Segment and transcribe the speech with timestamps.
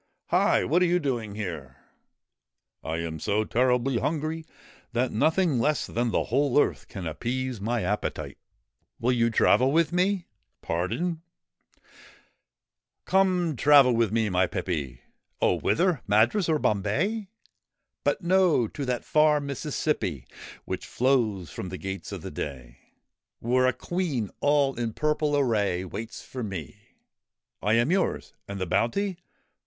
[0.31, 1.77] 'Hi I What are you doing there?''
[2.83, 4.47] I am so terribly hungry
[4.93, 8.39] that nothing less than the whole earth can appease my appetite.''
[8.99, 10.25] Will you travel with me?'
[10.63, 11.21] 26 THE QUEEN OF THE MISSISSIPPI'
[13.05, 15.01] Pardon?'* Come, travel with me, my pippy.''
[15.39, 15.59] Oh!
[15.59, 16.01] Whither?
[16.07, 17.29] Madras or Bombay?''
[18.03, 20.25] But no; to that far Mississippi,
[20.65, 22.79] Which flows from the gates of the day;
[23.37, 26.77] Where a Queen all in purple array Waits for me
[27.47, 29.19] ''/ am yours / And the bounty